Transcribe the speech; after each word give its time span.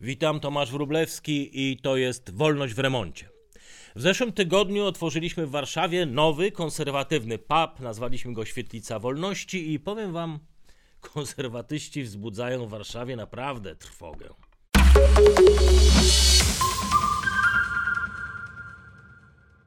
Witam, 0.00 0.40
Tomasz 0.40 0.70
Wróblewski 0.70 1.50
i 1.52 1.76
to 1.76 1.96
jest 1.96 2.34
Wolność 2.34 2.74
w 2.74 2.78
remoncie. 2.78 3.28
W 3.96 4.00
zeszłym 4.00 4.32
tygodniu 4.32 4.84
otworzyliśmy 4.84 5.46
w 5.46 5.50
Warszawie 5.50 6.06
nowy, 6.06 6.52
konserwatywny 6.52 7.38
pub, 7.38 7.80
nazwaliśmy 7.80 8.32
go 8.32 8.44
Świetlica 8.44 8.98
Wolności 8.98 9.72
i 9.72 9.80
powiem 9.80 10.12
wam, 10.12 10.38
konserwatyści 11.14 12.02
wzbudzają 12.02 12.66
w 12.66 12.70
Warszawie 12.70 13.16
naprawdę 13.16 13.76
trwogę. 13.76 14.28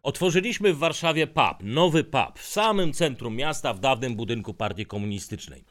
Otworzyliśmy 0.04 0.74
w 0.74 0.78
Warszawie 0.78 1.28
pub, 1.28 1.58
nowy 1.64 2.04
pub, 2.04 2.40
w 2.40 2.46
samym 2.46 2.94
centrum 2.94 3.36
miasta, 3.36 3.74
w 3.74 3.80
dawnym 3.80 4.16
budynku 4.16 4.54
Partii 4.54 4.86
Komunistycznej. 4.86 5.64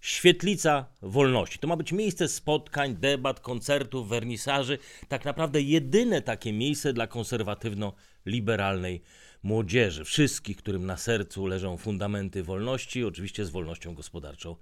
Świetlica 0.00 0.86
Wolności. 1.02 1.58
To 1.58 1.68
ma 1.68 1.76
być 1.76 1.92
miejsce 1.92 2.28
spotkań, 2.28 2.96
debat, 2.96 3.40
koncertów, 3.40 4.08
wernisaży. 4.08 4.78
Tak 5.08 5.24
naprawdę 5.24 5.62
jedyne 5.62 6.22
takie 6.22 6.52
miejsce 6.52 6.92
dla 6.92 7.06
konserwatywno-liberalnej 7.06 9.02
młodzieży. 9.42 10.04
Wszystkich, 10.04 10.56
którym 10.56 10.86
na 10.86 10.96
sercu 10.96 11.46
leżą 11.46 11.76
fundamenty 11.76 12.42
wolności, 12.42 13.04
oczywiście 13.04 13.44
z 13.44 13.50
wolnością 13.50 13.94
gospodarczą 13.94 14.56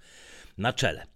na 0.59 0.73
czele. 0.73 1.07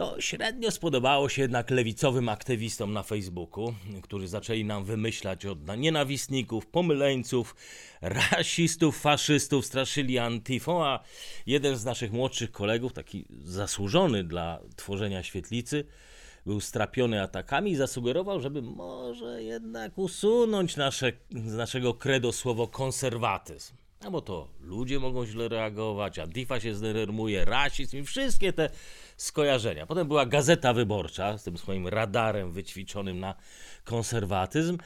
To 0.00 0.20
średnio 0.20 0.70
spodobało 0.70 1.28
się 1.28 1.42
jednak 1.42 1.70
lewicowym 1.70 2.28
aktywistom 2.28 2.92
na 2.92 3.02
Facebooku, 3.02 3.74
którzy 4.02 4.28
zaczęli 4.28 4.64
nam 4.64 4.84
wymyślać 4.84 5.46
od 5.46 5.58
nienawistników, 5.78 6.66
pomyleńców, 6.66 7.56
rasistów, 8.00 9.00
faszystów, 9.00 9.66
straszyli 9.66 10.18
antifą, 10.18 10.84
a 10.84 11.00
jeden 11.46 11.76
z 11.76 11.84
naszych 11.84 12.12
młodszych 12.12 12.52
kolegów, 12.52 12.92
taki 12.92 13.24
zasłużony 13.44 14.24
dla 14.24 14.60
tworzenia 14.76 15.22
świetlicy, 15.22 15.84
był 16.46 16.60
strapiony 16.60 17.22
atakami 17.22 17.70
i 17.70 17.76
zasugerował, 17.76 18.40
żeby 18.40 18.62
może 18.62 19.42
jednak 19.42 19.98
usunąć 19.98 20.76
nasze, 20.76 21.12
z 21.30 21.54
naszego 21.54 21.94
credo 21.94 22.32
słowo 22.32 22.68
konserwatyzm. 22.68 23.79
No 24.04 24.10
bo 24.10 24.20
to 24.20 24.48
ludzie 24.60 24.98
mogą 24.98 25.26
źle 25.26 25.48
reagować, 25.48 26.18
Antifa 26.18 26.60
się 26.60 26.74
zdenerwuje, 26.74 27.44
rasizm 27.44 27.96
i 27.96 28.04
wszystkie 28.04 28.52
te 28.52 28.70
skojarzenia. 29.16 29.86
Potem 29.86 30.08
była 30.08 30.26
Gazeta 30.26 30.72
Wyborcza 30.72 31.38
z 31.38 31.44
tym 31.44 31.58
swoim 31.58 31.88
radarem 31.88 32.52
wyćwiczonym 32.52 33.20
na 33.20 33.34
konserwatyzm. 33.84 34.78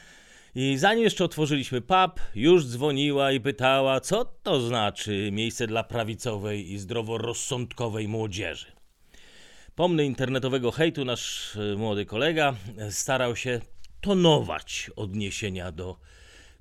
I 0.55 0.77
zanim 0.79 1.05
jeszcze 1.05 1.25
otworzyliśmy 1.25 1.81
pub, 1.81 2.21
już 2.35 2.67
dzwoniła 2.67 3.33
i 3.33 3.41
pytała, 3.41 4.01
co 4.01 4.25
to 4.25 4.61
znaczy 4.61 5.31
miejsce 5.33 5.67
dla 5.67 5.85
prawicowej 5.85 6.73
i 6.73 6.79
zdroworozsądkowej 6.79 8.09
młodzieży. 8.09 8.73
Pomny 9.75 10.05
internetowego 10.05 10.71
hejtu 10.71 11.05
nasz 11.05 11.57
e, 11.57 11.77
młody 11.77 12.07
kolega 12.07 12.55
starał 12.91 13.37
się 13.37 13.61
tonować 14.01 14.91
odniesienia 14.97 15.73
do 15.73 15.97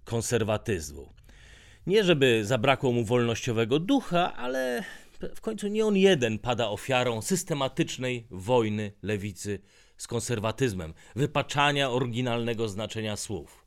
konserwatyzmu. 0.06 1.23
Nie 1.88 2.04
żeby 2.04 2.46
zabrakło 2.46 2.92
mu 2.92 3.06
wolnościowego 3.06 3.80
ducha, 3.80 4.34
ale 4.34 4.84
w 5.36 5.42
końcu 5.42 5.68
nie 5.68 5.86
on 5.86 5.98
jeden 5.98 6.40
pada 6.40 6.70
ofiarą 6.70 7.22
systematycznej 7.22 8.28
wojny 8.32 8.92
lewicy 9.02 9.60
z 9.98 10.08
konserwatyzmem, 10.08 10.94
wypaczania 11.16 11.92
oryginalnego 11.92 12.70
znaczenia 12.70 13.18
słów. 13.18 13.66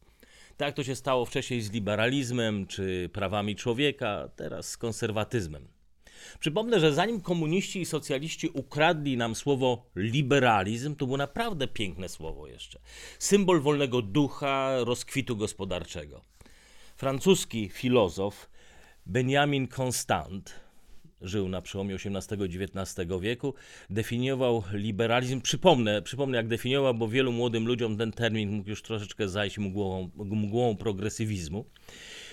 Tak 0.56 0.74
to 0.74 0.84
się 0.84 0.96
stało 0.96 1.24
wcześniej 1.24 1.60
z 1.60 1.72
liberalizmem 1.72 2.66
czy 2.66 3.10
prawami 3.12 3.56
człowieka, 3.56 4.28
teraz 4.36 4.68
z 4.68 4.76
konserwatyzmem. 4.76 5.68
Przypomnę, 6.40 6.80
że 6.80 6.92
zanim 6.92 7.20
komuniści 7.20 7.80
i 7.80 7.86
socjaliści 7.86 8.48
ukradli 8.48 9.16
nam 9.16 9.34
słowo 9.34 9.86
liberalizm, 9.96 10.96
to 10.96 11.06
było 11.06 11.18
naprawdę 11.18 11.68
piękne 11.68 12.08
słowo 12.08 12.46
jeszcze. 12.46 12.80
Symbol 13.18 13.60
wolnego 13.60 14.02
ducha, 14.02 14.84
rozkwitu 14.84 15.36
gospodarczego. 15.36 16.22
Francuski 16.96 17.68
filozof 17.68 18.50
Benjamin 19.06 19.68
Constant 19.78 20.60
żył 21.20 21.48
na 21.48 21.62
przełomie 21.62 21.94
XVIII 21.94 22.42
i 22.42 22.62
XIX 22.62 23.06
wieku, 23.20 23.54
definiował 23.90 24.62
liberalizm. 24.72 25.40
Przypomnę, 25.40 26.02
przypomnę, 26.02 26.36
jak 26.36 26.48
definiował, 26.48 26.94
bo 26.94 27.08
wielu 27.08 27.32
młodym 27.32 27.66
ludziom 27.66 27.96
ten 27.96 28.12
termin 28.12 28.50
mógł 28.50 28.70
już 28.70 28.82
troszeczkę 28.82 29.28
zajść 29.28 29.58
mgłą, 29.58 30.10
mgłą 30.16 30.76
progresywizmu. 30.76 31.64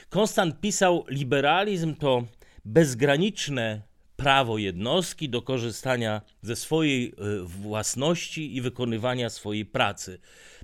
Konstant 0.10 0.62
pisał, 0.62 1.06
liberalizm 1.10 1.96
to 1.96 2.24
bezgraniczne 2.66 3.82
prawo 4.16 4.58
jednostki 4.58 5.30
do 5.30 5.42
korzystania 5.42 6.22
ze 6.42 6.56
swojej 6.56 7.08
e, 7.08 7.14
własności 7.44 8.56
i 8.56 8.62
wykonywania 8.62 9.30
swojej 9.30 9.66
pracy, 9.66 10.20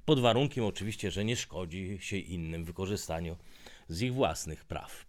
pod 0.06 0.20
warunkiem 0.20 0.66
oczywiście, 0.66 1.12
że 1.12 1.26
nie 1.26 1.36
szkodzi 1.36 1.98
się 2.02 2.18
innym 2.18 2.66
wykorzystaniu 2.66 3.36
z 3.90 4.02
ich 4.02 4.14
własnych 4.14 4.66
praw. 4.66 5.06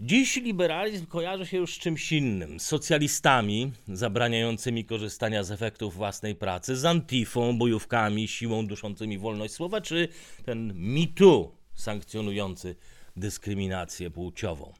Dziś 0.00 0.36
liberalizm 0.36 1.06
kojarzy 1.06 1.46
się 1.46 1.56
już 1.56 1.74
z 1.74 1.78
czymś 1.78 2.12
innym, 2.12 2.60
z 2.60 2.66
socjalistami 2.66 3.72
zabraniającymi 3.88 4.84
korzystania 4.84 5.44
z 5.44 5.50
efektów 5.50 5.94
własnej 5.94 6.34
pracy, 6.34 6.76
z 6.76 6.84
antifą, 6.84 7.58
bojówkami, 7.58 8.28
siłą 8.28 8.66
duszącymi 8.66 9.18
wolność 9.18 9.54
słowa, 9.54 9.80
czy 9.80 10.08
ten 10.44 10.72
mitu 10.74 11.56
sankcjonujący 11.74 12.76
dyskryminację 13.16 14.10
płciową. 14.10 14.72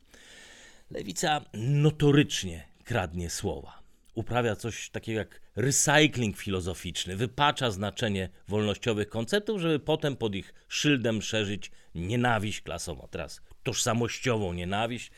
Lewica 0.90 1.44
notorycznie 1.54 2.68
kradnie 2.84 3.30
słowa 3.30 3.82
uprawia 4.14 4.56
coś 4.56 4.90
takiego 4.90 5.18
jak 5.18 5.41
recycling 5.56 6.36
filozoficzny, 6.36 7.16
wypacza 7.16 7.70
znaczenie 7.70 8.28
wolnościowych 8.48 9.08
konceptów, 9.08 9.60
żeby 9.60 9.78
potem 9.78 10.16
pod 10.16 10.34
ich 10.34 10.54
szyldem 10.68 11.22
szerzyć 11.22 11.70
nienawiść 11.94 12.60
klasową. 12.60 13.08
Teraz 13.10 13.40
tożsamościową 13.62 14.52
nienawiść. 14.52 15.10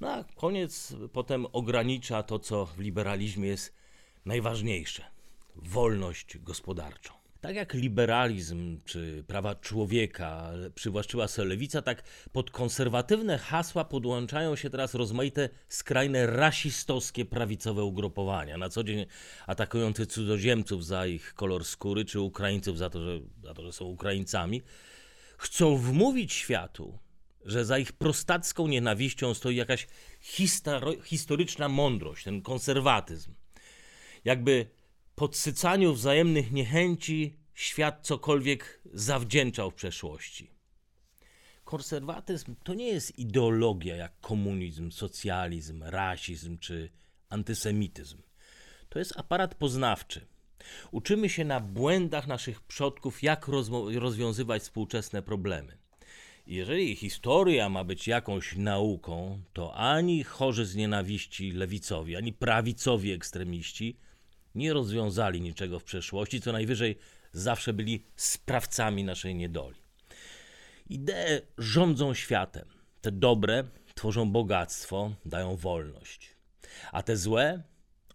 No 0.00 0.12
a 0.12 0.24
koniec 0.24 0.94
potem 1.12 1.46
ogranicza 1.52 2.22
to, 2.22 2.38
co 2.38 2.66
w 2.66 2.78
liberalizmie 2.78 3.48
jest 3.48 3.74
najważniejsze 4.24 5.04
wolność 5.56 6.38
gospodarczą. 6.38 7.19
Tak 7.40 7.56
jak 7.56 7.74
liberalizm 7.74 8.80
czy 8.84 9.24
prawa 9.26 9.54
człowieka 9.54 10.52
przywłaszczyła 10.74 11.28
sobie 11.28 11.48
lewica, 11.48 11.82
tak 11.82 12.02
pod 12.32 12.50
konserwatywne 12.50 13.38
hasła 13.38 13.84
podłączają 13.84 14.56
się 14.56 14.70
teraz 14.70 14.94
rozmaite 14.94 15.48
skrajne 15.68 16.26
rasistowskie 16.26 17.24
prawicowe 17.24 17.84
ugrupowania, 17.84 18.58
na 18.58 18.68
co 18.68 18.84
dzień 18.84 19.06
atakujące 19.46 20.06
cudzoziemców 20.06 20.86
za 20.86 21.06
ich 21.06 21.34
kolor 21.34 21.64
skóry, 21.64 22.04
czy 22.04 22.20
Ukraińców 22.20 22.78
za 22.78 22.90
to, 22.90 23.04
że, 23.04 23.20
za 23.42 23.54
to, 23.54 23.62
że 23.62 23.72
są 23.72 23.84
Ukraińcami. 23.84 24.62
Chcą 25.38 25.76
wmówić 25.76 26.32
światu, 26.32 26.98
że 27.44 27.64
za 27.64 27.78
ich 27.78 27.92
prostacką 27.92 28.66
nienawiścią 28.66 29.34
stoi 29.34 29.56
jakaś 29.56 29.86
historyczna 31.04 31.68
mądrość, 31.68 32.24
ten 32.24 32.42
konserwatyzm. 32.42 33.34
Jakby 34.24 34.66
podsycaniu 35.14 35.94
wzajemnych 35.94 36.52
niechęci 36.52 37.36
świat 37.54 37.98
cokolwiek 38.02 38.80
zawdzięczał 38.94 39.70
w 39.70 39.74
przeszłości. 39.74 40.50
Konserwatyzm 41.64 42.54
to 42.64 42.74
nie 42.74 42.88
jest 42.88 43.18
ideologia 43.18 43.96
jak 43.96 44.20
komunizm, 44.20 44.90
socjalizm, 44.90 45.82
rasizm 45.82 46.58
czy 46.58 46.90
antysemityzm. 47.28 48.22
To 48.88 48.98
jest 48.98 49.16
aparat 49.16 49.54
poznawczy. 49.54 50.26
Uczymy 50.90 51.28
się 51.28 51.44
na 51.44 51.60
błędach 51.60 52.26
naszych 52.26 52.60
przodków, 52.60 53.22
jak 53.22 53.48
rozwiązywać 53.94 54.62
współczesne 54.62 55.22
problemy. 55.22 55.78
Jeżeli 56.46 56.96
historia 56.96 57.68
ma 57.68 57.84
być 57.84 58.08
jakąś 58.08 58.56
nauką, 58.56 59.42
to 59.52 59.74
ani 59.74 60.24
chorzy 60.24 60.66
z 60.66 60.76
nienawiści 60.76 61.52
lewicowi, 61.52 62.16
ani 62.16 62.32
prawicowi 62.32 63.12
ekstremiści 63.12 63.96
nie 64.54 64.72
rozwiązali 64.72 65.40
niczego 65.40 65.78
w 65.78 65.84
przeszłości, 65.84 66.40
co 66.40 66.52
najwyżej 66.52 66.98
zawsze 67.32 67.72
byli 67.72 68.04
sprawcami 68.16 69.04
naszej 69.04 69.34
niedoli. 69.34 69.76
Idee 70.86 71.40
rządzą 71.58 72.14
światem. 72.14 72.68
Te 73.00 73.12
dobre 73.12 73.64
tworzą 73.94 74.32
bogactwo, 74.32 75.12
dają 75.24 75.56
wolność, 75.56 76.36
a 76.92 77.02
te 77.02 77.16
złe 77.16 77.62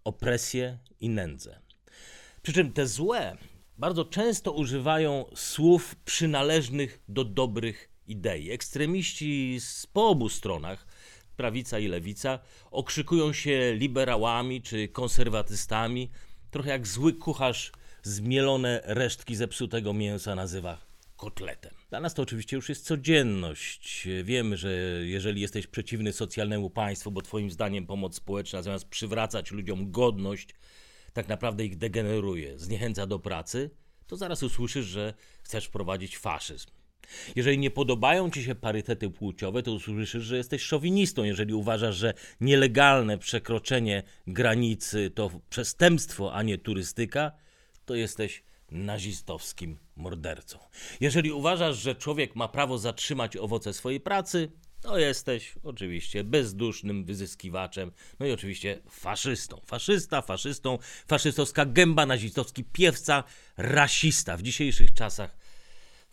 opresję 0.04 0.78
i 1.00 1.10
nędzę. 1.10 1.60
Przy 2.42 2.54
czym 2.54 2.74
te 2.74 2.88
złe 2.88 3.38
bardzo 3.78 4.06
często 4.06 4.52
używają 4.52 5.26
słów 5.36 5.96
przynależnych 5.96 7.00
do 7.08 7.24
dobrych 7.24 7.90
idei. 8.08 8.52
Ekstremiści 8.52 9.58
z 9.60 9.88
po 9.88 10.08
obu 10.08 10.30
stronach 10.30 10.88
prawica 11.36 11.80
i 11.80 11.88
lewica, 11.88 12.40
okrzykują 12.72 13.34
się 13.34 13.74
liberałami 13.74 14.62
czy 14.62 14.88
konserwatystami, 14.88 16.10
trochę 16.52 16.70
jak 16.70 16.88
zły 16.88 17.14
kucharz 17.14 17.72
zmielone 18.04 18.82
resztki 18.84 19.36
zepsutego 19.36 19.94
mięsa 19.94 20.36
nazywa 20.36 20.78
kotletem. 21.18 21.74
Dla 21.90 22.00
nas 22.00 22.14
to 22.14 22.22
oczywiście 22.22 22.56
już 22.56 22.70
jest 22.70 22.86
codzienność. 22.86 24.08
Wiemy, 24.24 24.58
że 24.58 24.72
jeżeli 25.04 25.42
jesteś 25.42 25.68
przeciwny 25.68 26.14
socjalnemu 26.14 26.70
państwu, 26.70 27.12
bo 27.12 27.22
twoim 27.22 27.52
zdaniem 27.52 27.88
pomoc 27.88 28.16
społeczna 28.16 28.62
zamiast 28.62 28.86
przywracać 28.86 29.52
ludziom 29.52 29.92
godność, 29.92 30.50
tak 31.14 31.28
naprawdę 31.28 31.66
ich 31.66 31.78
degeneruje, 31.78 32.60
zniechęca 32.60 33.06
do 33.06 33.20
pracy, 33.20 33.70
to 34.08 34.18
zaraz 34.18 34.44
usłyszysz, 34.44 34.86
że 34.86 35.14
chcesz 35.44 35.66
wprowadzić 35.66 36.18
faszyzm. 36.18 36.75
Jeżeli 37.36 37.58
nie 37.58 37.72
podobają 37.72 38.32
ci 38.32 38.44
się 38.44 38.56
parytety 38.56 39.10
płciowe, 39.10 39.64
to 39.64 39.72
usłyszysz, 39.72 40.24
że 40.24 40.38
jesteś 40.38 40.62
szowinistą. 40.62 41.24
Jeżeli 41.24 41.54
uważasz, 41.54 41.96
że 41.96 42.14
nielegalne 42.42 43.18
przekroczenie 43.18 44.04
granicy 44.28 45.12
to 45.16 45.32
przestępstwo, 45.50 46.34
a 46.34 46.44
nie 46.44 46.58
turystyka, 46.58 47.32
to 47.86 47.96
jesteś 47.96 48.44
nazistowskim 48.72 49.78
mordercą. 49.96 50.60
Jeżeli 51.00 51.32
uważasz, 51.32 51.78
że 51.78 51.96
człowiek 51.96 52.36
ma 52.36 52.48
prawo 52.48 52.78
zatrzymać 52.78 53.38
owoce 53.38 53.74
swojej 53.74 54.00
pracy, 54.00 54.52
to 54.82 54.98
jesteś 54.98 55.54
oczywiście 55.64 56.24
bezdusznym 56.24 57.06
wyzyskiwaczem, 57.06 57.92
no 58.20 58.26
i 58.26 58.32
oczywiście 58.32 58.82
faszystą. 58.90 59.62
Faszysta, 59.66 60.22
faszystą, 60.22 60.78
faszystowska 61.08 61.66
gęba, 61.66 62.06
nazistowski 62.06 62.64
piewca, 62.64 63.24
rasista. 63.58 64.38
W 64.38 64.42
dzisiejszych 64.42 64.94
czasach 64.94 65.38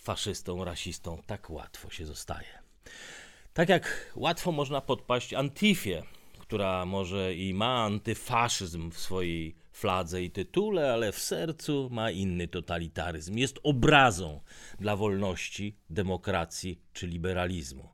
faszystą, 0.02 0.64
rasistą 0.64 1.22
tak 1.26 1.50
łatwo 1.50 1.90
się 1.90 2.06
zostaje. 2.06 2.62
Tak 3.52 3.68
jak 3.68 4.12
łatwo 4.16 4.52
można 4.52 4.80
podpaść 4.80 5.34
Antifie, 5.34 6.02
która 6.38 6.86
może 6.86 7.34
i 7.34 7.54
ma 7.54 7.84
antyfaszyzm 7.84 8.90
w 8.90 8.98
swojej 8.98 9.56
fladze 9.72 10.22
i 10.22 10.30
tytule, 10.30 10.92
ale 10.92 11.12
w 11.12 11.18
sercu 11.18 11.88
ma 11.90 12.10
inny 12.10 12.48
totalitaryzm. 12.48 13.38
Jest 13.38 13.58
obrazą 13.62 14.40
dla 14.80 14.96
wolności, 14.96 15.76
demokracji 15.90 16.80
czy 16.92 17.06
liberalizmu. 17.06 17.88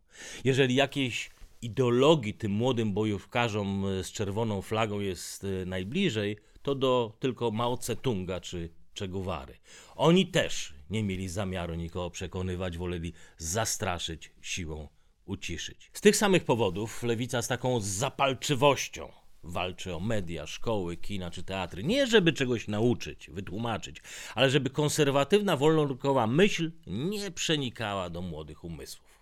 Jeżeli 0.45 0.75
jakiejś 0.75 1.31
ideologii 1.63 2.35
tym 2.35 2.53
młodym 2.53 2.93
bojówkarzom 2.93 3.85
z 4.03 4.13
czerwoną 4.13 4.63
flagą 4.63 5.01
jest 5.01 5.45
e, 5.45 5.67
najbliżej, 5.67 6.37
to 6.63 6.75
do 6.75 7.17
tylko 7.21 7.51
Mao 7.51 7.77
Tse-tunga 7.77 8.41
czy 8.41 8.71
Che 8.99 9.09
Guevary. 9.09 9.55
Oni 9.97 10.27
też 10.27 10.78
nie 10.91 11.03
mieli 11.03 11.29
zamiaru 11.29 11.75
nikogo 11.75 12.11
przekonywać, 12.11 12.79
woleli 12.79 13.13
zastraszyć, 13.37 14.33
siłą 14.41 14.89
uciszyć. 15.25 15.91
Z 15.93 16.01
tych 16.01 16.17
samych 16.17 16.45
powodów 16.45 17.03
lewica 17.03 17.43
z 17.43 17.49
taką 17.49 17.81
zapalczywością 17.81 19.13
walczy 19.43 19.95
o 19.95 20.01
media, 20.01 20.47
szkoły, 20.47 20.97
kina 20.97 21.31
czy 21.31 21.43
teatry. 21.43 21.85
Nie 21.85 22.07
żeby 22.07 22.33
czegoś 22.33 22.69
nauczyć, 22.69 23.31
wytłumaczyć, 23.31 24.03
ale 24.35 24.51
żeby 24.51 24.71
konserwatywna, 24.71 25.57
wolnorynkowa 25.57 26.27
myśl 26.27 26.73
nie 26.87 27.31
przenikała 27.31 28.11
do 28.11 28.23
młodych 28.23 28.65
umysłów. 28.65 29.21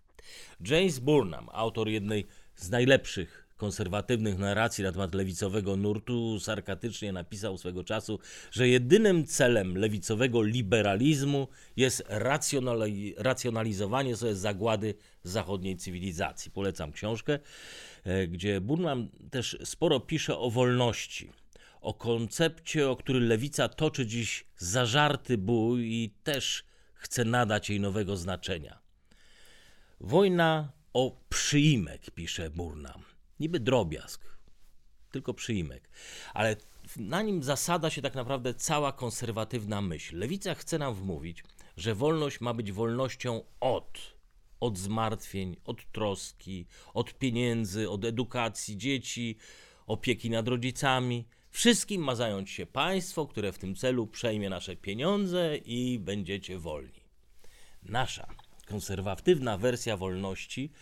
James 0.60 0.98
Burnham, 0.98 1.48
autor 1.52 1.88
jednej 1.88 2.26
z 2.56 2.70
najlepszych 2.70 3.45
konserwatywnych 3.56 4.38
narracji 4.38 4.84
na 4.84 4.92
temat 4.92 5.14
lewicowego 5.14 5.76
nurtu 5.76 6.40
sarkatycznie 6.40 7.12
napisał 7.12 7.58
swego 7.58 7.84
czasu, 7.84 8.18
że 8.50 8.68
jedynym 8.68 9.26
celem 9.26 9.78
lewicowego 9.78 10.42
liberalizmu 10.42 11.48
jest 11.76 12.04
racjonali 12.08 13.14
racjonalizowanie 13.18 14.16
sobie 14.16 14.34
zagłady 14.34 14.94
zachodniej 15.22 15.76
cywilizacji. 15.76 16.50
Polecam 16.50 16.92
książkę, 16.92 17.38
e, 18.04 18.28
gdzie 18.28 18.60
Burnham 18.60 19.08
też 19.30 19.58
sporo 19.64 20.00
pisze 20.00 20.38
o 20.38 20.50
wolności, 20.50 21.30
o 21.80 21.94
koncepcie, 21.94 22.90
o 22.90 22.96
który 22.96 23.20
lewica 23.20 23.68
toczy 23.68 24.06
dziś 24.06 24.44
zażarty 24.56 25.38
bój 25.38 25.92
i 25.92 26.10
też 26.22 26.64
chce 26.94 27.24
nadać 27.24 27.70
jej 27.70 27.80
nowego 27.80 28.16
znaczenia. 28.16 28.78
Wojna 30.00 30.72
o 30.92 31.20
przyimek, 31.28 32.10
pisze 32.10 32.50
Burnham 32.50 33.15
niby 33.40 33.60
drobiazg, 33.60 34.36
tylko 35.10 35.34
przyimek, 35.34 35.90
ale 36.34 36.56
na 36.96 37.22
nim 37.22 37.42
zasada 37.42 37.90
się 37.90 38.02
tak 38.02 38.14
naprawdę 38.14 38.54
cała 38.54 38.92
konserwatywna 38.92 39.82
myśl. 39.82 40.18
Lewica 40.18 40.54
chce 40.54 40.78
nam 40.78 40.94
wmówić, 40.94 41.44
że 41.76 41.94
wolność 41.94 42.40
ma 42.40 42.54
być 42.54 42.72
wolnością 42.72 43.42
od, 43.60 44.16
od 44.60 44.78
zmartwień, 44.78 45.56
od 45.64 45.92
troski, 45.92 46.66
od 46.94 47.14
pieniędzy, 47.18 47.90
od 47.90 48.04
edukacji 48.04 48.76
dzieci, 48.76 49.36
opieki 49.86 50.30
nad 50.30 50.48
rodzicami. 50.48 51.28
Wszystkim 51.50 52.02
ma 52.02 52.14
zająć 52.14 52.50
się 52.50 52.66
państwo, 52.66 53.26
które 53.26 53.52
w 53.52 53.58
tym 53.58 53.74
celu 53.74 54.06
przejmie 54.06 54.50
nasze 54.50 54.76
pieniądze 54.76 55.56
i 55.56 55.98
będziecie 55.98 56.58
wolni. 56.58 57.06
Nasza 57.82 58.28
konserwatywna 58.66 59.58
wersja 59.58 59.96
wolności 59.96 60.72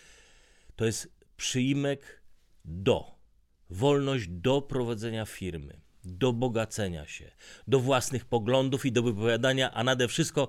to 0.76 0.84
jest 0.84 1.12
przyimek 1.36 2.23
do. 2.64 3.14
Wolność 3.70 4.28
do 4.28 4.62
prowadzenia 4.62 5.26
firmy, 5.26 5.80
do 6.04 6.32
bogacenia 6.32 7.06
się, 7.06 7.30
do 7.68 7.80
własnych 7.80 8.24
poglądów 8.24 8.86
i 8.86 8.92
do 8.92 9.02
wypowiadania, 9.02 9.72
a 9.72 9.84
nade 9.84 10.08
wszystko 10.08 10.48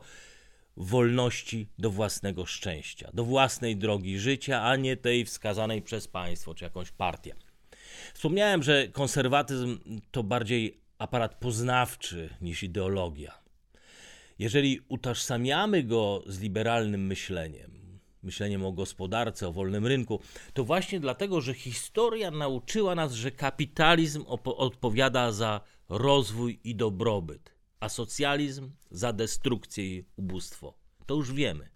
wolności 0.78 1.68
do 1.80 1.90
własnego 1.90 2.46
szczęścia, 2.46 3.10
do 3.14 3.24
własnej 3.24 3.78
drogi 3.78 4.20
życia, 4.20 4.64
a 4.64 4.76
nie 4.76 4.98
tej 4.98 5.26
wskazanej 5.26 5.82
przez 5.82 6.08
państwo 6.08 6.56
czy 6.56 6.64
jakąś 6.64 6.92
partię. 6.92 7.36
Wspomniałem, 8.14 8.64
że 8.64 8.88
konserwatyzm 8.88 9.80
to 10.12 10.24
bardziej 10.24 10.82
aparat 10.98 11.36
poznawczy 11.36 12.30
niż 12.42 12.64
ideologia. 12.64 13.40
Jeżeli 14.40 14.80
utożsamiamy 14.88 15.84
go 15.84 16.24
z 16.28 16.40
liberalnym 16.40 17.06
myśleniem, 17.06 17.75
myśleniem 18.26 18.66
o 18.66 18.72
gospodarce, 18.72 19.48
o 19.48 19.52
wolnym 19.52 19.88
rynku, 19.88 20.20
to 20.54 20.64
właśnie 20.64 21.00
dlatego, 21.00 21.42
że 21.42 21.54
historia 21.54 22.32
nauczyła 22.32 22.96
nas, 22.96 23.14
że 23.14 23.32
kapitalizm 23.32 24.24
odpowiada 24.44 25.32
za 25.32 25.62
rozwój 25.90 26.60
i 26.64 26.76
dobrobyt, 26.76 27.56
a 27.80 27.90
socjalizm 27.90 28.72
za 28.92 29.14
destrukcję 29.14 29.96
i 29.96 30.06
ubóstwo. 30.16 30.74
To 31.06 31.16
już 31.16 31.34
wiemy. 31.34 31.70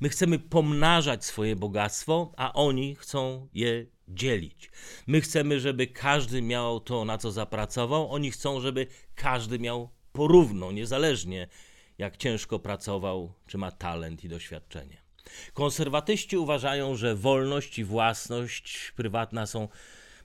My 0.00 0.08
chcemy 0.08 0.38
pomnażać 0.38 1.24
swoje 1.24 1.56
bogactwo, 1.56 2.32
a 2.36 2.52
oni 2.52 2.94
chcą 2.94 3.48
je 3.54 3.86
dzielić. 4.08 4.70
My 5.06 5.20
chcemy, 5.20 5.60
żeby 5.60 5.86
każdy 5.86 6.42
miał 6.42 6.80
to, 6.80 7.04
na 7.04 7.18
co 7.18 7.32
zapracował, 7.32 8.12
oni 8.12 8.30
chcą, 8.30 8.60
żeby 8.60 8.86
każdy 9.14 9.58
miał 9.58 9.90
porówno, 10.12 10.72
niezależnie 10.72 11.48
jak 11.98 12.16
ciężko 12.16 12.58
pracował, 12.58 13.32
czy 13.46 13.58
ma 13.58 13.70
talent 13.70 14.24
i 14.24 14.28
doświadczenie. 14.28 15.01
Konserwatyści 15.54 16.36
uważają, 16.36 16.96
że 16.96 17.14
wolność 17.14 17.78
i 17.78 17.84
własność 17.84 18.92
prywatna 18.96 19.46
są 19.46 19.68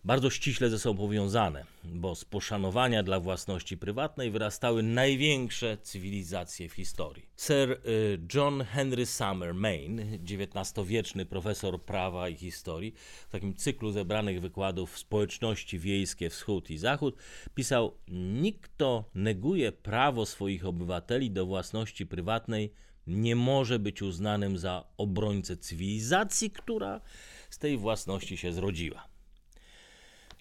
bardzo 0.07 0.29
ściśle 0.29 0.69
ze 0.69 0.79
sobą 0.79 0.97
powiązane, 0.97 1.65
bo 1.83 2.15
z 2.15 2.25
poszanowania 2.25 3.03
dla 3.03 3.19
własności 3.19 3.77
prywatnej 3.77 4.31
wyrastały 4.31 4.83
największe 4.83 5.77
cywilizacje 5.81 6.69
w 6.69 6.73
historii. 6.73 7.25
Sir 7.37 7.71
y, 7.71 8.19
John 8.33 8.63
Henry 8.63 9.05
Summer 9.05 9.53
Main, 9.53 9.99
XIX-wieczny 9.99 11.25
profesor 11.25 11.81
prawa 11.81 12.29
i 12.29 12.35
historii, 12.35 12.93
w 13.27 13.31
takim 13.31 13.55
cyklu 13.55 13.91
zebranych 13.91 14.41
wykładów 14.41 14.97
Społeczności 14.97 15.79
wiejskie 15.79 16.29
Wschód 16.29 16.69
i 16.69 16.77
Zachód, 16.77 17.17
pisał: 17.55 17.97
Nikt, 18.07 18.61
kto 18.61 19.09
neguje 19.15 19.71
prawo 19.71 20.25
swoich 20.25 20.65
obywateli 20.65 21.31
do 21.31 21.45
własności 21.45 22.05
prywatnej, 22.05 22.73
nie 23.07 23.35
może 23.35 23.79
być 23.79 24.01
uznanym 24.01 24.57
za 24.57 24.87
obrońcę 24.97 25.57
cywilizacji, 25.57 26.51
która 26.51 27.01
z 27.49 27.57
tej 27.57 27.77
własności 27.77 28.37
się 28.37 28.53
zrodziła. 28.53 29.07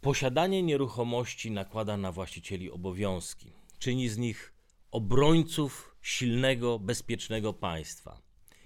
Posiadanie 0.01 0.63
nieruchomości 0.63 1.51
nakłada 1.51 1.97
na 1.97 2.13
właścicieli 2.13 2.71
obowiązki, 2.71 3.53
czyni 3.79 4.09
z 4.09 4.19
nich 4.19 4.53
obrońców 4.91 5.97
silnego, 6.03 6.79
bezpiecznego 6.79 7.53
państwa. 7.53 8.21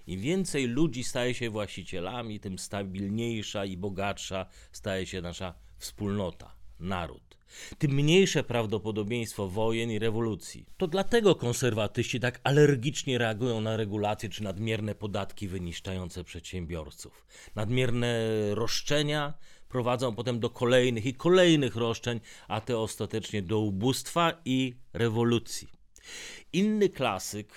Im 0.07 0.21
więcej 0.21 0.67
ludzi 0.67 1.05
staje 1.05 1.35
się 1.35 1.51
właścicielami, 1.51 2.41
tym 2.41 2.59
stabilniejsza 2.59 3.65
i 3.65 3.77
bogatsza 3.77 4.47
staje 4.73 5.07
się 5.07 5.21
nasza 5.21 5.55
wspólnota, 5.79 6.55
naród 6.81 7.30
tym 7.79 7.91
mniejsze 7.91 8.45
prawdopodobieństwo 8.45 9.49
wojen 9.49 9.91
i 9.91 9.99
rewolucji. 9.99 10.67
To 10.77 10.87
dlatego 10.87 11.35
konserwatyści 11.35 12.21
tak 12.21 12.41
alergicznie 12.45 13.19
reagują 13.19 13.61
na 13.61 13.77
regulacje 13.77 14.29
czy 14.29 14.43
nadmierne 14.43 14.95
podatki 14.95 15.49
wyniszczające 15.49 16.25
przedsiębiorców. 16.25 17.27
Nadmierne 17.55 18.19
roszczenia 18.55 19.35
prowadzą 19.69 20.15
potem 20.15 20.41
do 20.41 20.51
kolejnych 20.51 21.07
i 21.07 21.15
kolejnych 21.15 21.77
roszczeń, 21.77 22.21
a 22.49 22.61
te 22.61 22.79
ostatecznie 22.79 23.43
do 23.43 23.59
ubóstwa 23.59 24.41
i 24.45 24.75
rewolucji. 24.93 25.69
Inny 26.53 26.89
klasyk, 26.89 27.53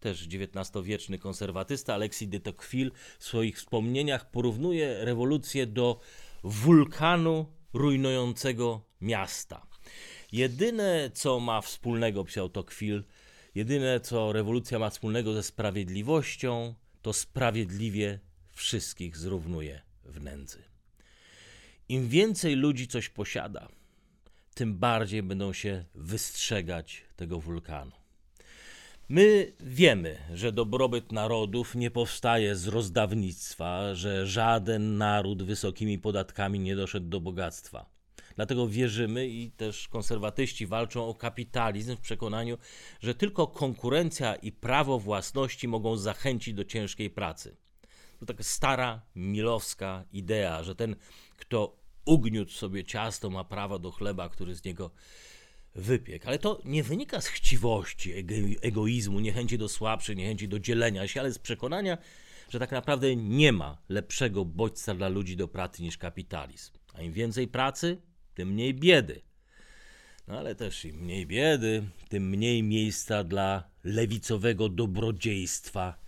też 0.00 0.26
XIX-wieczny 0.26 1.18
konserwatysta 1.18 1.94
Alexis 1.94 2.28
de 2.28 2.40
Tocqueville 2.40 2.90
w 3.18 3.24
swoich 3.24 3.56
wspomnieniach 3.56 4.30
porównuje 4.30 5.04
rewolucję 5.04 5.66
do 5.66 6.00
wulkanu 6.44 7.46
rujnującego 7.72 8.80
miasta. 9.00 9.66
Jedyne, 10.32 11.10
co 11.14 11.40
ma 11.40 11.60
wspólnego, 11.60 12.24
pisał 12.24 12.48
Tocqueville, 12.48 13.02
jedyne, 13.54 14.00
co 14.00 14.32
rewolucja 14.32 14.78
ma 14.78 14.90
wspólnego 14.90 15.34
ze 15.34 15.42
sprawiedliwością, 15.42 16.74
to 17.02 17.12
sprawiedliwie 17.12 18.20
wszystkich 18.52 19.16
zrównuje 19.16 19.82
w 20.04 20.20
nędzy. 20.20 20.62
Im 21.88 22.08
więcej 22.08 22.54
ludzi 22.54 22.88
coś 22.88 23.08
posiada, 23.08 23.68
tym 24.54 24.78
bardziej 24.78 25.22
będą 25.22 25.52
się 25.52 25.84
wystrzegać 25.94 27.04
tego 27.16 27.40
wulkanu. 27.40 27.97
My 29.10 29.52
wiemy, 29.60 30.18
że 30.34 30.52
dobrobyt 30.52 31.12
narodów 31.12 31.74
nie 31.74 31.90
powstaje 31.90 32.56
z 32.56 32.66
rozdawnictwa, 32.66 33.94
że 33.94 34.26
żaden 34.26 34.96
naród 34.96 35.42
wysokimi 35.42 35.98
podatkami 35.98 36.58
nie 36.58 36.76
doszedł 36.76 37.08
do 37.08 37.20
bogactwa. 37.20 37.90
Dlatego 38.36 38.68
wierzymy 38.68 39.28
i 39.28 39.50
też 39.50 39.88
konserwatyści 39.88 40.66
walczą 40.66 41.08
o 41.08 41.14
kapitalizm 41.14 41.96
w 41.96 42.00
przekonaniu, 42.00 42.58
że 43.00 43.14
tylko 43.14 43.46
konkurencja 43.46 44.34
i 44.34 44.52
prawo 44.52 44.98
własności 44.98 45.68
mogą 45.68 45.96
zachęcić 45.96 46.54
do 46.54 46.64
ciężkiej 46.64 47.10
pracy. 47.10 47.56
To 48.20 48.26
taka 48.26 48.42
stara, 48.42 49.02
milowska 49.14 50.04
idea, 50.12 50.62
że 50.62 50.74
ten, 50.74 50.96
kto 51.36 51.76
ugniótł 52.04 52.52
sobie 52.52 52.84
ciasto, 52.84 53.30
ma 53.30 53.44
prawo 53.44 53.78
do 53.78 53.90
chleba, 53.90 54.28
który 54.28 54.54
z 54.54 54.64
niego 54.64 54.90
wypiekł. 55.78 56.28
Ale 56.28 56.38
to 56.38 56.60
nie 56.64 56.82
wynika 56.82 57.20
z 57.20 57.26
chciwości, 57.26 58.12
egoizmu, 58.62 59.20
niechęci 59.20 59.58
do 59.58 59.68
słabszych, 59.68 60.16
niechęci 60.16 60.48
do 60.48 60.58
dzielenia 60.58 61.08
się, 61.08 61.20
ale 61.20 61.32
z 61.32 61.38
przekonania, 61.38 61.98
że 62.50 62.58
tak 62.58 62.70
naprawdę 62.70 63.16
nie 63.16 63.52
ma 63.52 63.78
lepszego 63.88 64.44
bodźca 64.44 64.94
dla 64.94 65.08
ludzi 65.08 65.36
do 65.36 65.48
pracy 65.48 65.82
niż 65.82 65.98
kapitalizm. 65.98 66.72
A 66.94 67.02
im 67.02 67.12
więcej 67.12 67.48
pracy, 67.48 68.00
tym 68.34 68.48
mniej 68.48 68.74
biedy. 68.74 69.20
No 70.28 70.38
ale 70.38 70.54
też 70.54 70.84
im 70.84 70.96
mniej 70.96 71.26
biedy, 71.26 71.82
tym 72.08 72.28
mniej 72.28 72.62
miejsca 72.62 73.24
dla 73.24 73.70
lewicowego 73.84 74.68
dobrodziejstwa 74.68 75.98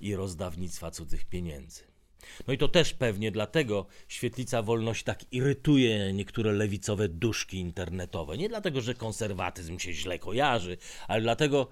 i 0.00 0.14
rozdawnictwa 0.14 0.90
cudzych 0.90 1.24
pieniędzy. 1.24 1.89
No 2.46 2.52
i 2.52 2.58
to 2.58 2.68
też 2.68 2.94
pewnie 2.94 3.30
dlatego 3.30 3.86
świetlica 4.08 4.62
wolności 4.62 5.04
tak 5.04 5.32
irytuje 5.32 6.12
niektóre 6.12 6.52
lewicowe 6.52 7.08
duszki 7.08 7.58
internetowe. 7.58 8.38
Nie 8.38 8.48
dlatego, 8.48 8.80
że 8.80 8.94
konserwatyzm 8.94 9.78
się 9.78 9.92
źle 9.92 10.18
kojarzy, 10.18 10.76
ale 11.08 11.22
dlatego, 11.22 11.68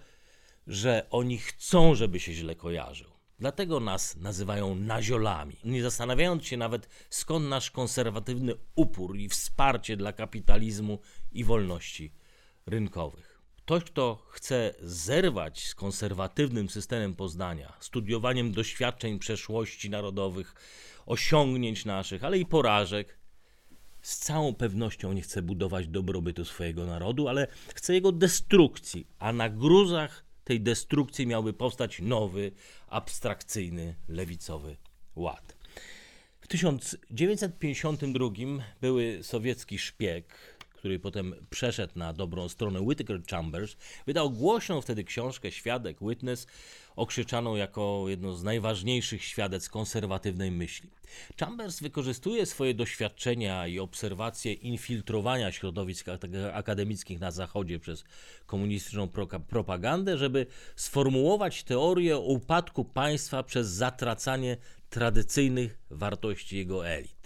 że 0.67 1.07
oni 1.11 1.39
chcą, 1.39 1.95
żeby 1.95 2.21
się 2.21 2.33
źle 2.33 2.55
kojarzył. 2.55 3.11
Dlatego 3.39 3.81
nas 3.81 4.17
nazywają 4.17 4.75
naziolami, 4.75 5.57
nie 5.65 5.83
zastanawiając 5.83 6.47
się 6.47 6.57
nawet 6.57 6.89
skąd 7.11 7.49
nasz 7.49 7.71
konserwatywny 7.71 8.55
upór 8.75 9.17
i 9.17 9.29
wsparcie 9.29 9.97
dla 9.97 10.13
kapitalizmu 10.13 10.99
i 11.33 11.45
wolności 11.45 12.13
rynkowych. 12.67 13.28
Ktoś, 13.69 13.85
kto 13.85 14.23
chce 14.31 14.75
zerwać 14.83 15.67
z 15.67 15.75
konserwatywnym 15.75 16.69
systemem 16.69 17.15
poznania, 17.15 17.77
studiowaniem 17.81 18.53
doświadczeń 18.53 19.19
przeszłości 19.19 19.91
narodowych, 19.91 20.55
osiągnięć 21.07 21.85
naszych, 21.85 22.25
ale 22.25 22.39
i 22.39 22.47
porażek, 22.47 23.19
z 24.03 24.19
całą 24.19 24.55
pewnością 24.55 25.13
nie 25.13 25.23
chce 25.23 25.43
budować 25.43 25.89
dobrobytu 25.89 26.45
swojego 26.45 26.87
narodu, 26.87 27.29
ale 27.29 27.47
chce 27.75 27.95
jego 27.95 28.13
destrukcji, 28.13 29.07
a 29.19 29.33
na 29.33 29.49
gruzach 29.49 30.25
tej 30.45 30.61
destrukcji 30.61 31.27
miałby 31.27 31.53
powstać 31.53 32.01
nowy, 32.01 32.53
abstrakcyjny, 32.87 33.95
lewicowy 34.09 34.77
ład. 35.17 35.57
W 36.41 36.49
1952 36.49 38.29
były 38.81 39.19
sowiecki 39.23 39.79
szpieg, 39.79 40.58
który 40.79 40.99
potem 40.99 41.35
przeszedł 41.51 41.93
na 41.97 42.13
dobrą 42.13 42.49
stronę 42.49 42.81
Whittaker 42.81 43.23
Chambers, 43.31 43.77
wydał 44.07 44.31
głośną 44.31 44.81
wtedy 44.81 45.05
książkę 45.05 45.53
Świadek, 45.53 45.97
Witness, 46.01 46.47
okrzyczaną 46.97 47.57
jako 47.57 48.05
jedno 48.09 48.35
z 48.37 48.45
najważniejszych 48.45 49.25
świadectw 49.25 49.71
konserwatywnej 49.71 50.51
myśli. 50.51 50.91
Chambers 51.41 51.81
wykorzystuje 51.81 52.47
swoje 52.47 52.75
doświadczenia 52.75 53.67
i 53.67 53.79
obserwacje 53.79 54.53
infiltrowania 54.53 55.53
środowisk 55.53 56.07
akademickich 56.53 57.21
na 57.21 57.31
Zachodzie 57.31 57.79
przez 57.79 58.05
komunistyczną 58.47 59.09
propagandę, 59.49 60.19
żeby 60.19 60.47
sformułować 60.77 61.65
teorię 61.65 62.17
o 62.17 62.21
upadku 62.21 62.85
państwa 62.85 63.43
przez 63.43 63.69
zatracanie 63.69 64.57
tradycyjnych 64.91 65.79
wartości 65.91 66.57
jego 66.57 66.89
elit. 66.89 67.18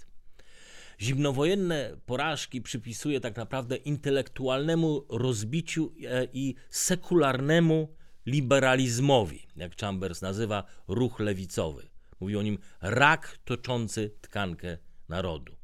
Zimnowojenne 1.03 1.97
porażki 2.05 2.61
przypisuje 2.61 3.19
tak 3.19 3.37
naprawdę 3.37 3.75
intelektualnemu 3.75 5.05
rozbiciu 5.09 5.93
e, 6.03 6.27
i 6.33 6.55
sekularnemu 6.69 7.95
liberalizmowi, 8.25 9.47
jak 9.55 9.77
Chambers 9.77 10.21
nazywa 10.21 10.63
ruch 10.87 11.19
lewicowy. 11.19 11.89
Mówi 12.19 12.37
o 12.37 12.41
nim 12.41 12.57
rak 12.81 13.37
toczący 13.45 14.11
tkankę 14.21 14.77
narodu. 15.09 15.55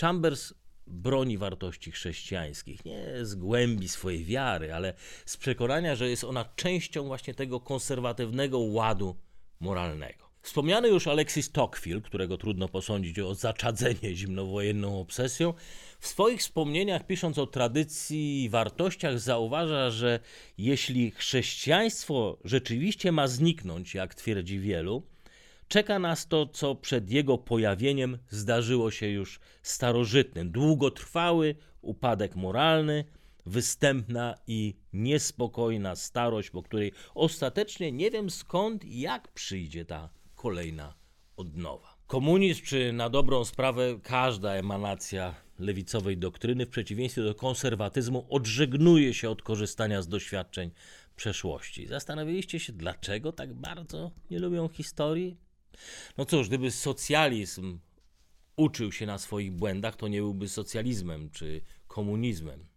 Chambers 0.00 0.54
broni 0.86 1.38
wartości 1.38 1.90
chrześcijańskich, 1.90 2.84
nie 2.84 3.04
z 3.22 3.34
głębi 3.34 3.88
swojej 3.88 4.24
wiary, 4.24 4.74
ale 4.74 4.94
z 5.26 5.36
przekonania, 5.36 5.96
że 5.96 6.10
jest 6.10 6.24
ona 6.24 6.44
częścią 6.56 7.04
właśnie 7.04 7.34
tego 7.34 7.60
konserwatywnego 7.60 8.58
ładu 8.58 9.16
moralnego. 9.60 10.21
Wspomniany 10.42 10.88
już 10.88 11.06
Alexis 11.06 11.52
Tocqueville, 11.52 12.00
którego 12.00 12.38
trudno 12.38 12.68
posądzić 12.68 13.18
o 13.18 13.34
zaczadzenie 13.34 14.14
zimnowojenną 14.14 15.00
obsesją, 15.00 15.54
w 16.00 16.06
swoich 16.06 16.40
wspomnieniach, 16.40 17.06
pisząc 17.06 17.38
o 17.38 17.46
tradycji 17.46 18.44
i 18.44 18.48
wartościach, 18.48 19.20
zauważa, 19.20 19.90
że 19.90 20.20
jeśli 20.58 21.10
chrześcijaństwo 21.10 22.38
rzeczywiście 22.44 23.12
ma 23.12 23.28
zniknąć, 23.28 23.94
jak 23.94 24.14
twierdzi 24.14 24.58
wielu, 24.58 25.02
czeka 25.68 25.98
nas 25.98 26.28
to, 26.28 26.46
co 26.46 26.74
przed 26.74 27.10
jego 27.10 27.38
pojawieniem 27.38 28.18
zdarzyło 28.30 28.90
się 28.90 29.08
już 29.08 29.40
starożytnym. 29.62 30.50
Długotrwały 30.50 31.54
upadek 31.82 32.36
moralny, 32.36 33.04
występna 33.46 34.34
i 34.46 34.74
niespokojna 34.92 35.96
starość, 35.96 36.50
po 36.50 36.62
której 36.62 36.92
ostatecznie 37.14 37.92
nie 37.92 38.10
wiem 38.10 38.30
skąd 38.30 38.84
i 38.84 39.00
jak 39.00 39.28
przyjdzie 39.28 39.84
ta 39.84 40.21
kolejna 40.42 40.94
odnowa. 41.36 41.96
Komunizm, 42.06 42.62
czy 42.62 42.92
na 42.92 43.10
dobrą 43.10 43.44
sprawę 43.44 43.98
każda 44.02 44.52
emanacja 44.52 45.34
lewicowej 45.58 46.18
doktryny, 46.18 46.66
w 46.66 46.68
przeciwieństwie 46.68 47.22
do 47.22 47.34
konserwatyzmu, 47.34 48.26
odżegnuje 48.30 49.14
się 49.14 49.30
od 49.30 49.42
korzystania 49.42 50.02
z 50.02 50.08
doświadczeń 50.08 50.70
przeszłości. 51.16 51.86
Zastanawialiście 51.86 52.60
się, 52.60 52.72
dlaczego 52.72 53.32
tak 53.32 53.54
bardzo 53.54 54.10
nie 54.30 54.38
lubią 54.38 54.68
historii? 54.68 55.36
No 56.18 56.24
cóż, 56.24 56.48
gdyby 56.48 56.70
socjalizm 56.70 57.78
uczył 58.56 58.92
się 58.92 59.06
na 59.06 59.18
swoich 59.18 59.52
błędach, 59.52 59.96
to 59.96 60.08
nie 60.08 60.20
byłby 60.20 60.48
socjalizmem 60.48 61.30
czy 61.30 61.60
komunizmem. 61.88 62.71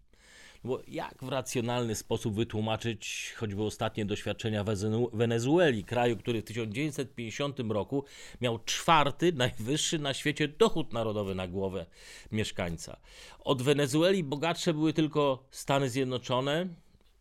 Bo 0.66 0.82
jak 0.88 1.24
w 1.24 1.28
racjonalny 1.28 1.96
sposób 1.96 2.36
wytłumaczyć 2.36 3.34
choćby 3.38 3.64
ostatnie 3.64 4.06
doświadczenia 4.06 4.66
Wenezueli, 5.14 5.84
kraju, 5.84 6.18
który 6.18 6.42
w 6.42 6.46
1950 6.46 7.60
roku 7.70 8.04
miał 8.42 8.60
czwarty 8.60 9.34
najwyższy 9.34 10.00
na 10.00 10.14
świecie 10.14 10.48
dochód 10.48 10.94
narodowy 10.94 11.36
na 11.36 11.48
głowę 11.48 11.86
mieszkańca. 12.32 12.98
Od 13.40 13.62
Wenezueli 13.62 14.24
bogatsze 14.24 14.74
były 14.74 14.94
tylko 14.94 15.48
Stany 15.52 15.90
Zjednoczone, 15.90 16.68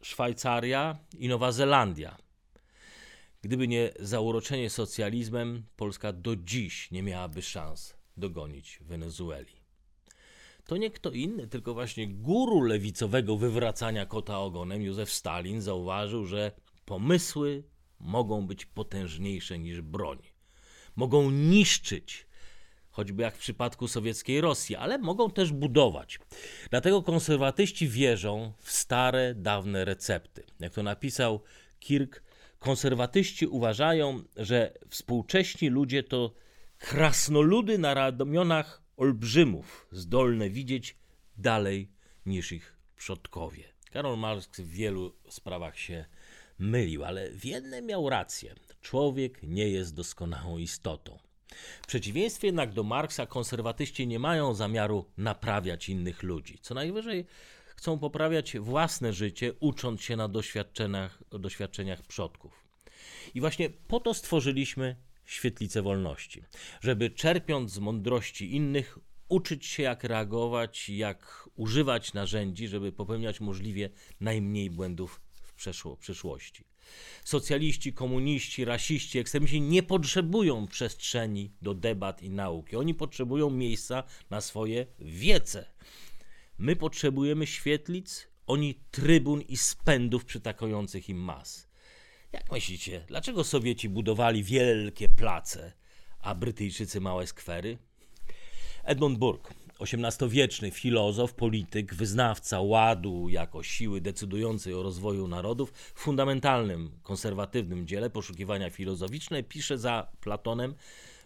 Szwajcaria 0.03 0.99
i 1.19 1.29
Nowa 1.29 1.53
Zelandia. 1.53 2.17
Gdyby 3.43 3.69
nie 3.69 3.93
zauroczenie 4.01 4.71
socjalizmem, 4.71 5.65
Polska 5.77 6.13
do 6.13 6.37
dziś 6.37 6.91
nie 6.91 7.03
miałaby 7.03 7.43
szans 7.43 7.95
dogonić 8.17 8.79
Wenezueli 8.81 9.64
to 10.67 10.77
nie 10.77 10.91
kto 10.91 11.11
inny, 11.11 11.47
tylko 11.47 11.75
właśnie 11.75 12.09
guru 12.09 12.61
lewicowego 12.61 13.37
wywracania 13.37 14.07
kota 14.07 14.39
ogonem, 14.39 14.83
Józef 14.83 15.13
Stalin, 15.13 15.61
zauważył, 15.61 16.27
że 16.27 16.53
pomysły 16.85 17.65
mogą 18.01 18.47
być 18.47 18.67
potężniejsze 18.67 19.59
niż 19.59 19.81
broń. 19.81 20.19
Mogą 20.97 21.31
niszczyć, 21.31 22.27
choćby 22.91 23.23
jak 23.23 23.37
w 23.37 23.39
przypadku 23.39 23.89
sowieckiej 23.89 24.41
Rosji, 24.41 24.77
ale 24.77 24.99
mogą 24.99 25.31
też 25.31 25.53
budować. 25.53 26.19
Dlatego 26.71 27.03
konserwatyści 27.03 27.89
wierzą 27.89 28.53
w 28.59 28.71
stare, 28.71 29.35
dawne 29.35 29.85
recepty. 29.85 30.45
Jak 30.61 30.73
to 30.73 30.83
napisał 30.83 31.41
Kirk, 31.81 32.23
konserwatyści 32.59 33.47
uważają, 33.47 34.23
że 34.37 34.75
współcześni 34.89 35.69
ludzie 35.69 36.03
to 36.03 36.35
krasnoludy 36.79 37.79
na 37.79 37.95
ramionach 37.95 38.84
olbrzymów 38.97 39.87
zdolne 39.93 40.51
widzieć 40.51 40.97
dalej 41.37 41.89
niż 42.27 42.53
ich 42.53 42.77
przodkowie. 42.97 43.65
Karol 43.91 44.19
Marx 44.19 44.61
w 44.61 44.69
wielu 44.69 45.15
sprawach 45.29 45.79
się 45.79 46.05
mylił, 46.59 47.05
ale 47.05 47.31
w 47.31 47.45
jednym 47.45 47.87
miał 47.87 48.11
rację. 48.11 48.55
Człowiek 48.83 49.43
nie 49.43 49.69
jest 49.69 49.95
doskonałą 49.95 50.59
istotą. 50.59 51.19
W 51.83 51.87
przeciwieństwie 51.87 52.49
jednak 52.49 52.73
do 52.73 52.83
Marksa, 52.83 53.27
konserwatyści 53.27 54.07
nie 54.07 54.19
mają 54.19 54.55
zamiaru 54.55 55.05
naprawiać 55.17 55.89
innych 55.89 56.23
ludzi. 56.23 56.59
Co 56.63 56.75
najwyżej 56.75 57.27
chcą 57.77 57.99
poprawiać 57.99 58.59
własne 58.59 59.13
życie, 59.13 59.53
ucząc 59.61 60.03
się 60.03 60.17
na 60.17 60.29
doświadczeniach, 60.29 61.23
doświadczeniach 61.31 62.03
przodków. 62.03 62.65
I 63.35 63.41
właśnie 63.41 63.71
po 63.71 64.01
to 64.01 64.15
stworzyliśmy 64.15 64.97
świetlicę 65.25 65.83
wolności, 65.83 66.43
żeby 66.81 67.11
czerpiąc 67.11 67.73
z 67.73 67.79
mądrości 67.79 68.55
innych, 68.55 68.99
uczyć 69.29 69.67
się 69.67 69.83
jak 69.83 70.05
reagować, 70.05 70.89
jak 70.89 71.49
używać 71.55 72.15
narzędzi, 72.15 72.69
żeby 72.69 72.93
popełniać 72.93 73.41
możliwie 73.41 73.91
najmniej 74.21 74.71
błędów 74.71 75.21
w 75.43 75.55
przyszłości. 76.01 76.65
Socjaliści, 77.25 77.93
komuniści, 77.93 78.65
rasiści, 78.65 79.19
ekstremiści 79.19 79.61
nie 79.61 79.83
potrzebują 79.83 80.67
przestrzeni 80.67 81.53
do 81.63 81.75
debat 81.75 82.23
i 82.23 82.31
nauki. 82.31 82.77
Oni 82.77 82.95
potrzebują 82.95 83.51
miejsca 83.51 84.03
na 84.31 84.41
swoje 84.41 84.87
wiece. 84.99 85.71
My 86.59 86.77
potrzebujemy 86.77 87.47
świetlic, 87.47 88.29
oni 88.47 88.75
trybun 88.91 89.41
i 89.41 89.57
spędów 89.57 90.25
przytakujących 90.25 91.09
im 91.09 91.19
mas. 91.19 91.69
Jak 92.35 92.53
myślicie, 92.53 93.05
dlaczego 93.07 93.45
Sowieci 93.45 93.89
budowali 93.89 94.45
wielkie 94.45 95.09
place, 95.09 95.73
a 96.21 96.35
Brytyjczycy 96.35 97.01
małe 97.01 97.27
skwery? 97.27 97.79
Edmund 98.85 99.19
Burke, 99.19 99.55
XVIII-wieczny 99.81 100.71
filozof, 100.71 101.35
polityk, 101.35 101.95
wyznawca 101.95 102.61
ładu 102.61 103.29
jako 103.29 103.63
siły 103.63 104.01
decydującej 104.01 104.75
o 104.75 104.83
rozwoju 104.83 105.29
narodów, 105.29 105.71
w 105.71 106.01
fundamentalnym, 106.01 106.91
konserwatywnym 107.03 107.87
dziele 107.87 108.11
poszukiwania 108.11 108.71
filozoficzne 108.71 109.43
pisze 109.43 109.79
za 109.79 110.09
Platonem, 110.21 110.75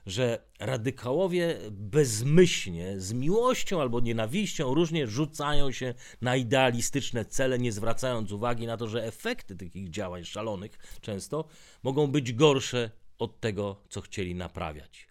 że 0.07 0.49
radykałowie 0.61 1.57
bezmyślnie, 1.71 3.00
z 3.00 3.12
miłością 3.12 3.81
albo 3.81 4.00
nienawiścią 4.00 4.75
różnie 4.75 5.07
rzucają 5.07 5.73
się 5.73 5.95
na 6.21 6.37
idealistyczne 6.37 7.25
cele, 7.25 7.59
nie 7.59 7.73
zwracając 7.73 8.33
uwagi 8.33 8.67
na 8.67 8.76
to, 8.76 8.88
że 8.88 9.05
efekty 9.05 9.57
takich 9.57 9.90
działań 9.90 10.25
szalonych 10.25 10.99
często 11.00 11.49
mogą 11.83 12.07
być 12.07 12.33
gorsze 12.33 12.90
od 13.19 13.40
tego, 13.40 13.83
co 13.88 14.00
chcieli 14.00 14.35
naprawiać. 14.35 15.08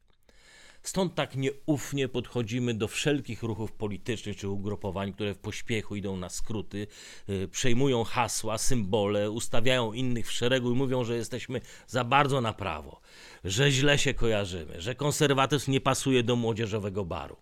Stąd 0.88 1.15
tak 1.15 1.36
nieufnie 1.36 2.08
podchodzimy 2.08 2.74
do 2.74 2.88
wszelkich 2.88 3.44
ruchów 3.44 3.72
politycznych 3.72 4.38
czy 4.38 4.50
ugrupowań, 4.50 5.13
które 5.13 5.34
w 5.34 5.38
pośpiechu 5.38 5.96
idą 5.96 6.17
na 6.17 6.29
skróty, 6.29 6.88
yy, 7.27 7.48
przejmują 7.48 8.03
hasła, 8.03 8.58
symbole, 8.58 9.32
ustawiają 9.32 9.94
innych 9.94 10.27
w 10.27 10.32
szeregu 10.32 10.72
i 10.72 10.75
mówią, 10.75 11.03
że 11.03 11.15
jesteśmy 11.15 11.62
za 11.88 12.03
bardzo 12.03 12.41
na 12.41 12.53
prawo, 12.53 13.01
że 13.44 13.72
źle 13.72 13.98
się 13.98 14.13
kojarzymy, 14.13 14.82
że 14.82 14.96
konserwatyzm 14.96 15.72
nie 15.72 15.82
pasuje 15.82 16.24
do 16.24 16.36
młodzieżowego 16.36 17.06
baru. 17.06 17.38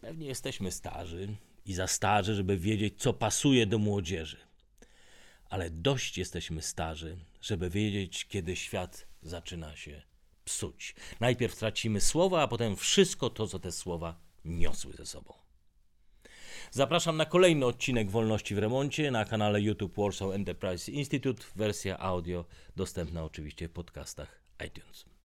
Pewnie 0.00 0.26
jesteśmy 0.26 0.70
starzy 0.70 1.28
i 1.66 1.74
za 1.74 1.86
starzy, 1.86 2.34
żeby 2.34 2.58
wiedzieć, 2.58 2.94
co 2.98 3.12
pasuje 3.12 3.66
do 3.66 3.78
młodzieży. 3.78 4.38
Ale 5.48 5.70
dość 5.70 6.18
jesteśmy 6.18 6.62
starzy, 6.62 7.16
żeby 7.40 7.70
wiedzieć, 7.70 8.26
kiedy 8.28 8.56
świat 8.56 9.06
zaczyna 9.22 9.76
się 9.76 10.11
psuć. 10.52 10.94
Najpierw 11.20 11.56
tracimy 11.56 12.00
słowa, 12.00 12.42
a 12.42 12.48
potem 12.48 12.76
wszystko 12.76 13.30
to, 13.30 13.46
co 13.46 13.58
te 13.58 13.72
słowa 13.72 14.20
niosły 14.44 14.92
ze 14.92 15.06
sobą. 15.06 15.34
Zapraszam 16.70 17.16
na 17.16 17.26
kolejny 17.26 17.66
odcinek 17.66 18.10
Wolności 18.10 18.54
w 18.54 18.58
Remoncie 18.58 19.10
na 19.10 19.24
kanale 19.24 19.60
YouTube 19.60 19.96
Warsaw 19.96 20.30
Enterprise 20.32 20.92
Institute. 20.92 21.42
Wersja 21.56 21.98
audio 21.98 22.44
dostępna 22.76 23.24
oczywiście 23.24 23.68
w 23.68 23.72
podcastach 23.72 24.42
iTunes. 24.66 25.11